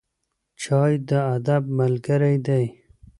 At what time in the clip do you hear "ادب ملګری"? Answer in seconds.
1.35-2.35